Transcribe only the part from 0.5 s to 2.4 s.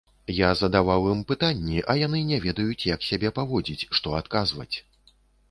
задаваў ім пытанні, а яны не